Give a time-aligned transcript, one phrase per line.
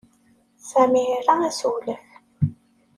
[0.69, 2.05] Sami ira assewlef.